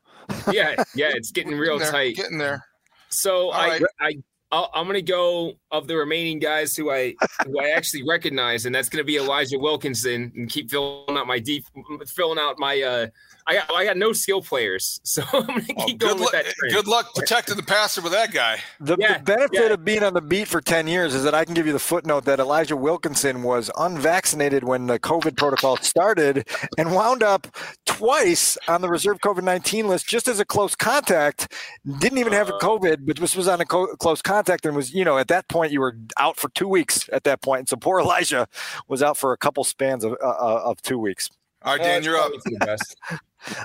Yeah, 0.50 0.82
yeah, 0.94 1.10
it's 1.14 1.30
getting 1.30 1.56
real 1.56 1.78
getting 1.78 1.92
tight. 1.92 2.16
Getting 2.16 2.38
there. 2.38 2.64
So 3.08 3.50
I, 3.50 3.78
right. 3.78 3.82
I, 4.00 4.58
i 4.74 4.82
going 4.82 4.94
to 4.94 5.02
go 5.02 5.54
of 5.70 5.86
the 5.86 5.96
remaining 5.96 6.38
guys 6.38 6.76
who 6.76 6.90
I 6.90 7.14
who 7.44 7.60
I 7.60 7.70
actually 7.70 8.04
recognize, 8.08 8.66
and 8.66 8.74
that's 8.74 8.88
going 8.88 9.02
to 9.02 9.06
be 9.06 9.16
Elijah 9.16 9.58
Wilkinson, 9.58 10.32
and 10.36 10.48
keep 10.48 10.70
filling 10.70 11.16
out 11.16 11.26
my 11.26 11.38
deep, 11.38 11.64
filling 12.06 12.38
out 12.38 12.56
my 12.58 12.80
uh, 12.82 13.06
I 13.48 13.54
got 13.54 13.72
I 13.72 13.84
got 13.84 13.96
no 13.96 14.12
skill 14.12 14.42
players, 14.42 15.00
so 15.04 15.22
I'm 15.32 15.46
gonna 15.46 15.60
keep 15.62 16.02
well, 16.02 16.14
going 16.14 16.20
with 16.20 16.32
that. 16.32 16.46
Trend. 16.46 16.74
Good 16.74 16.88
luck 16.88 17.14
protecting 17.14 17.56
the 17.56 17.62
passer 17.62 18.00
with 18.00 18.12
that 18.12 18.32
guy. 18.32 18.58
The, 18.80 18.96
yeah, 18.98 19.18
the 19.18 19.24
benefit 19.24 19.52
yeah. 19.52 19.72
of 19.72 19.84
being 19.84 20.02
on 20.02 20.14
the 20.14 20.20
beat 20.20 20.48
for 20.48 20.60
ten 20.60 20.88
years 20.88 21.14
is 21.14 21.22
that 21.22 21.34
I 21.34 21.44
can 21.44 21.54
give 21.54 21.66
you 21.66 21.72
the 21.72 21.78
footnote 21.78 22.24
that 22.24 22.40
Elijah 22.40 22.76
Wilkinson 22.76 23.42
was 23.42 23.70
unvaccinated 23.78 24.64
when 24.64 24.86
the 24.88 24.98
COVID 24.98 25.36
protocol 25.36 25.76
started 25.76 26.48
and 26.76 26.92
wound 26.92 27.22
up 27.22 27.46
twice 27.84 28.58
on 28.66 28.80
the 28.80 28.88
reserve 28.88 29.18
COVID 29.18 29.44
nineteen 29.44 29.86
list 29.86 30.08
just 30.08 30.26
as 30.26 30.40
a 30.40 30.44
close 30.44 30.74
contact. 30.74 31.52
Didn't 32.00 32.18
even 32.18 32.32
have 32.32 32.48
a 32.48 32.54
uh. 32.54 32.60
COVID, 32.60 33.06
but 33.06 33.16
this 33.16 33.36
was 33.36 33.46
on 33.46 33.60
a 33.60 33.64
co- 33.64 33.94
close 33.96 34.22
contact 34.22 34.66
and 34.66 34.74
was 34.74 34.92
you 34.92 35.04
know 35.04 35.18
at 35.18 35.28
that 35.28 35.48
point 35.48 35.70
you 35.70 35.80
were 35.80 35.96
out 36.18 36.36
for 36.36 36.48
two 36.50 36.68
weeks 36.68 37.08
at 37.12 37.22
that 37.24 37.42
point. 37.42 37.60
And 37.60 37.68
so 37.68 37.76
poor 37.76 38.00
Elijah 38.00 38.48
was 38.88 39.02
out 39.02 39.16
for 39.16 39.32
a 39.32 39.36
couple 39.36 39.62
spans 39.62 40.02
of 40.02 40.14
uh, 40.14 40.26
uh 40.26 40.62
of 40.64 40.82
two 40.82 40.98
weeks. 40.98 41.30
All 41.62 41.76
right, 41.76 41.82
Dan, 41.82 42.04
you're 42.04 42.16
up. 42.16 42.30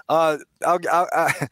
Uh, 0.10 0.38
I'll, 0.66 0.80
I'll, 0.92 1.08
I, 1.14 1.48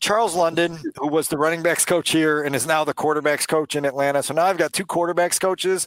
Charles 0.00 0.34
London, 0.34 0.78
who 0.96 1.08
was 1.08 1.28
the 1.28 1.36
running 1.36 1.62
backs 1.62 1.84
coach 1.84 2.10
here 2.10 2.42
and 2.42 2.56
is 2.56 2.66
now 2.66 2.84
the 2.84 2.94
quarterbacks 2.94 3.46
coach 3.46 3.76
in 3.76 3.84
Atlanta. 3.84 4.22
So 4.22 4.32
now 4.32 4.46
I've 4.46 4.56
got 4.56 4.72
two 4.72 4.86
quarterbacks 4.86 5.38
coaches 5.38 5.86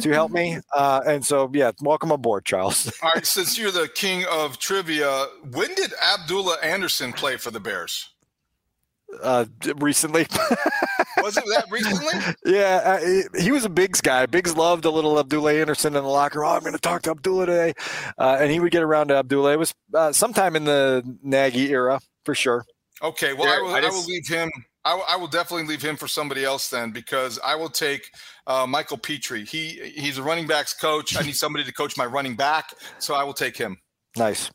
to 0.00 0.10
help 0.10 0.32
me. 0.32 0.58
Uh, 0.74 1.00
and 1.06 1.24
so, 1.24 1.50
yeah, 1.52 1.70
welcome 1.82 2.10
aboard, 2.10 2.44
Charles. 2.46 2.90
All 3.02 3.10
right. 3.14 3.26
Since 3.26 3.58
you're 3.58 3.70
the 3.70 3.88
king 3.94 4.24
of 4.30 4.58
trivia, 4.58 5.26
when 5.50 5.74
did 5.74 5.92
Abdullah 6.14 6.56
Anderson 6.62 7.12
play 7.12 7.36
for 7.36 7.50
the 7.50 7.60
Bears? 7.60 8.12
uh, 9.22 9.44
recently. 9.76 10.26
was 11.22 11.36
it 11.36 11.44
that 11.46 11.66
recently? 11.70 12.34
yeah, 12.44 12.98
uh, 13.00 13.40
he 13.40 13.52
was 13.52 13.64
a 13.64 13.68
Biggs 13.68 14.00
guy. 14.00 14.26
Biggs 14.26 14.56
loved 14.56 14.84
a 14.84 14.90
little 14.90 15.18
Abdullah 15.18 15.54
Anderson 15.54 15.96
in 15.96 16.02
the 16.02 16.08
locker 16.08 16.40
room. 16.40 16.48
Oh, 16.48 16.54
I'm 16.54 16.60
going 16.60 16.72
to 16.72 16.78
talk 16.78 17.02
to 17.02 17.10
Abdullah 17.10 17.46
today, 17.46 17.74
uh, 18.18 18.38
and 18.40 18.50
he 18.50 18.60
would 18.60 18.72
get 18.72 18.82
around 18.82 19.08
to 19.08 19.16
Abdullah. 19.16 19.52
It 19.52 19.58
was 19.58 19.74
uh, 19.94 20.12
sometime 20.12 20.56
in 20.56 20.64
the 20.64 21.02
Nagy 21.22 21.70
era 21.70 22.00
for 22.24 22.34
sure. 22.34 22.64
Okay, 23.02 23.32
well, 23.32 23.48
I, 23.48 23.60
will, 23.60 23.74
I, 23.74 23.80
just, 23.80 23.92
I 23.92 23.98
will 23.98 24.06
leave 24.06 24.28
him. 24.28 24.50
I 24.84 25.16
will, 25.16 25.28
definitely 25.28 25.66
leave 25.66 25.82
him 25.82 25.96
for 25.96 26.08
somebody 26.08 26.44
else 26.44 26.68
then 26.68 26.90
because 26.90 27.38
I 27.44 27.54
will 27.54 27.68
take 27.68 28.10
uh, 28.48 28.66
Michael 28.66 28.98
Pitre. 28.98 29.44
He 29.44 29.92
he's 29.94 30.18
a 30.18 30.22
running 30.22 30.46
backs 30.46 30.74
coach. 30.74 31.16
I 31.16 31.22
need 31.22 31.36
somebody 31.36 31.64
to 31.64 31.72
coach 31.72 31.96
my 31.96 32.06
running 32.06 32.34
back, 32.34 32.74
so 32.98 33.14
I 33.14 33.22
will 33.22 33.32
take 33.32 33.56
him. 33.56 33.78
Nice. 34.16 34.50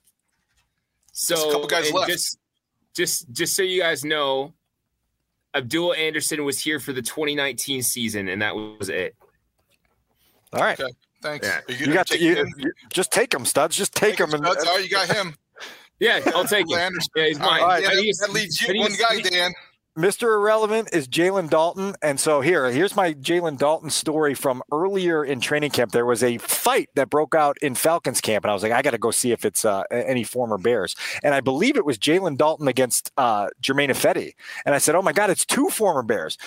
So 1.13 1.36
Just 1.36 1.47
a 1.47 1.51
couple 1.51 1.67
guys 1.67 1.91
left. 1.93 2.09
Just, 2.09 2.38
just 2.93 3.31
just 3.31 3.55
so 3.55 3.63
you 3.63 3.81
guys 3.81 4.03
know, 4.03 4.53
Abdul 5.56 5.94
Anderson 5.94 6.44
was 6.44 6.60
here 6.60 6.80
for 6.80 6.94
the 6.94 7.01
2019 7.01 7.82
season, 7.82 8.27
and 8.27 8.42
that 8.42 8.56
was 8.56 8.89
it. 8.89 9.16
All 10.54 10.62
right. 10.62 10.80
Okay. 10.80 10.92
Thanks. 11.22 11.48
Yeah. 11.48 11.75
You, 11.75 11.94
got 11.94 12.08
to, 12.08 12.20
you, 12.20 12.46
you, 12.58 12.72
just 12.92 13.12
take 13.12 13.34
him, 13.34 13.46
studs. 13.46 13.75
Just 13.75 13.96
take, 13.96 14.18
take 14.18 14.20
him. 14.20 14.30
Studs. 14.30 14.60
And, 14.60 14.68
oh, 14.70 14.77
you 14.77 14.89
got 14.89 15.13
him. 15.13 15.36
Yeah, 16.00 16.22
I'll 16.27 16.46
take 16.46 16.70
him. 16.70 16.77
Anderson. 16.77 17.10
Yeah, 17.16 17.25
he's 17.25 17.39
mine. 17.39 17.62
Right. 17.62 17.82
Yeah, 17.82 17.89
that, 17.89 18.18
that 18.22 18.32
leads 18.32 18.62
you 18.62 18.80
one 18.80 18.92
guy, 19.00 19.20
Dan. 19.22 19.51
Mr. 19.98 20.36
Irrelevant 20.36 20.89
is 20.94 21.08
Jalen 21.08 21.50
Dalton. 21.50 21.96
And 22.04 22.20
so 22.20 22.39
here, 22.39 22.70
here's 22.70 22.96
my 22.96 23.16
Jalen 23.16 23.58
Dalton 23.58 23.89
story 23.89 24.36
from 24.36 24.62
earlier 24.72 25.25
in 25.25 25.39
training 25.39 25.72
camp. 25.72 25.92
There 25.92 26.06
was 26.06 26.22
a 26.22 26.38
fight 26.38 26.89
that 26.94 27.10
broke 27.10 27.34
out 27.34 27.58
in 27.63 27.74
Falcons 27.74 28.22
camp, 28.22 28.46
and 28.46 28.51
I 28.51 28.54
was 28.54 28.62
like, 28.62 28.72
I 28.72 28.84
got 28.84 28.92
to 28.92 29.00
go 29.00 29.10
see 29.10 29.32
if 29.32 29.44
it's 29.44 29.66
uh, 29.66 29.84
any 29.89 30.24
former 30.24 30.60
Bears. 30.60 30.96
And 31.24 31.34
I 31.34 31.42
believe 31.42 31.77
it 31.77 31.86
was 31.86 31.98
Jalen 31.98 32.38
Dalton 32.38 32.68
against 32.68 33.12
uh, 33.18 33.48
Germain 33.60 33.89
Ifedi. 33.89 34.34
And 34.68 34.75
I 34.75 34.77
said, 34.77 34.94
Oh 34.94 35.01
my 35.01 35.13
God, 35.13 35.32
it's 35.32 35.46
two 35.46 35.70
former 35.70 36.04
Bears. 36.04 36.38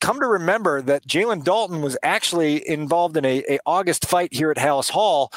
Come 0.00 0.18
to 0.20 0.26
remember 0.26 0.80
that 0.80 1.06
Jalen 1.06 1.44
Dalton 1.44 1.82
was 1.82 1.98
actually 2.02 2.66
involved 2.66 3.18
in 3.18 3.26
a, 3.26 3.44
a 3.50 3.58
August 3.66 4.06
fight 4.06 4.32
here 4.32 4.50
at 4.50 4.56
Halas 4.56 4.88
Hall 4.88 5.30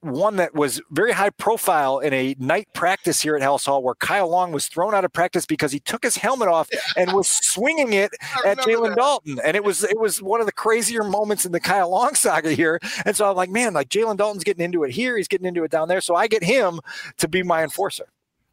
one 0.00 0.36
that 0.36 0.54
was 0.54 0.80
very 0.90 1.12
high 1.12 1.30
profile 1.30 1.98
in 1.98 2.12
a 2.12 2.34
night 2.38 2.68
practice 2.74 3.20
here 3.20 3.36
at 3.36 3.42
Halas 3.42 3.66
Hall 3.66 3.82
where 3.82 3.94
Kyle 3.94 4.28
Long 4.28 4.52
was 4.52 4.68
thrown 4.68 4.94
out 4.94 5.04
of 5.04 5.12
practice 5.12 5.46
because 5.46 5.72
he 5.72 5.80
took 5.80 6.02
his 6.02 6.16
helmet 6.16 6.48
off 6.48 6.68
and 6.96 7.12
was 7.12 7.28
swinging 7.28 7.92
it 7.92 8.12
at 8.44 8.58
Jalen 8.58 8.96
Dalton. 8.96 9.38
And 9.44 9.56
it 9.56 9.64
was 9.64 9.84
it 9.84 9.98
was 9.98 10.22
one 10.22 10.40
of 10.40 10.46
the 10.46 10.52
crazier 10.52 11.04
moments 11.04 11.44
in 11.44 11.52
the 11.52 11.60
Kyle 11.60 11.90
Long 11.90 12.14
saga 12.14 12.52
here. 12.52 12.80
And 13.04 13.16
so 13.16 13.28
I'm 13.28 13.36
like, 13.36 13.50
man, 13.50 13.74
like 13.74 13.88
Jalen 13.88 14.16
Dalton's 14.16 14.44
getting 14.44 14.64
into 14.64 14.84
it 14.84 14.90
here, 14.90 15.16
he's 15.16 15.28
getting 15.28 15.46
into 15.46 15.64
it 15.64 15.70
down 15.70 15.88
there. 15.88 16.00
So 16.00 16.14
I 16.14 16.26
get 16.26 16.42
him 16.42 16.80
to 17.18 17.28
be 17.28 17.42
my 17.42 17.62
enforcer. 17.62 18.06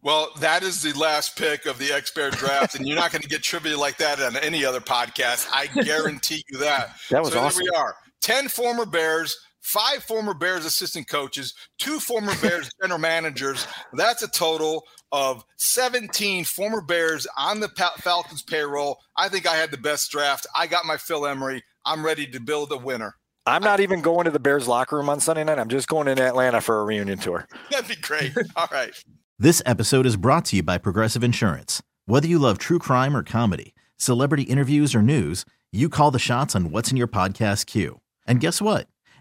Well, 0.03 0.31
that 0.39 0.63
is 0.63 0.81
the 0.81 0.91
last 1.00 1.38
pick 1.38 1.65
of 1.65 1.77
the 1.77 1.93
X 1.93 2.12
Bear 2.12 2.29
draft, 2.29 2.75
and 2.75 2.85
you're 2.85 2.97
not 2.97 3.13
going 3.13 3.21
to 3.21 3.27
get 3.29 3.41
trivia 3.41 3.77
like 3.77 3.95
that 3.97 4.21
on 4.21 4.35
any 4.35 4.65
other 4.65 4.81
podcast. 4.81 5.47
I 5.53 5.67
guarantee 5.67 6.43
you 6.50 6.59
that. 6.59 6.97
That 7.09 7.23
was 7.23 7.31
so 7.31 7.39
awesome. 7.39 7.63
There 7.63 7.71
we 7.73 7.77
are. 7.77 7.95
10 8.21 8.50
former 8.50 8.85
Bears, 8.85 9.38
five 9.63 10.03
former 10.03 10.34
Bears 10.34 10.65
assistant 10.65 11.08
coaches, 11.08 11.53
two 11.79 12.00
former 12.00 12.34
Bears 12.41 12.70
general 12.82 13.00
managers. 13.00 13.65
That's 13.93 14.22
a 14.22 14.27
total 14.27 14.84
of 15.12 15.43
17 15.58 16.46
former 16.46 16.82
Bears 16.82 17.25
on 17.38 17.60
the 17.60 17.70
Falcons 17.98 18.43
payroll. 18.43 19.00
I 19.17 19.29
think 19.29 19.48
I 19.48 19.55
had 19.55 19.72
the 19.72 19.77
best 19.77 20.12
draft. 20.12 20.46
I 20.55 20.67
got 20.67 20.86
my 20.86 20.98
Phil 20.98 21.25
Emery. 21.25 21.63
I'm 21.86 22.05
ready 22.05 22.27
to 22.27 22.39
build 22.39 22.72
a 22.72 22.77
winner. 22.77 23.15
I'm 23.46 23.63
not 23.63 23.79
even 23.79 24.01
going 24.01 24.25
to 24.25 24.32
the 24.32 24.39
Bears 24.39 24.67
locker 24.67 24.96
room 24.96 25.10
on 25.10 25.20
Sunday 25.20 25.43
night. 25.43 25.60
I'm 25.60 25.67
just 25.67 25.89
going 25.89 26.08
in 26.08 26.20
Atlanta 26.20 26.62
for 26.62 26.79
a 26.79 26.86
reunion 26.86 27.17
tour. 27.17 27.46
That'd 27.72 27.89
be 27.89 27.96
great. 27.96 28.34
All 28.55 28.70
right. 28.72 28.93
This 29.38 29.62
episode 29.65 30.05
is 30.05 30.15
brought 30.15 30.46
to 30.46 30.58
you 30.58 30.63
by 30.63 30.77
Progressive 30.77 31.24
Insurance. 31.24 31.82
Whether 32.05 32.27
you 32.27 32.39
love 32.39 32.58
true 32.58 32.79
crime 32.79 33.17
or 33.17 33.24
comedy, 33.24 33.74
celebrity 33.98 34.43
interviews 34.43 34.96
or 34.96 35.01
news, 35.01 35.43
you 35.74 35.89
call 35.89 36.12
the 36.12 36.20
shots 36.20 36.55
on 36.55 36.72
what's 36.72 36.91
in 36.91 36.98
your 36.98 37.08
podcast 37.08 37.65
queue. 37.65 38.00
And 38.25 38.39
guess 38.39 38.62
what? 38.62 38.88